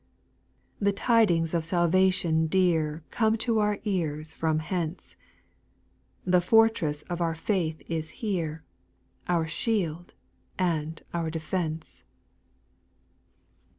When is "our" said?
3.59-3.77, 7.21-7.35, 9.27-9.45, 11.13-11.29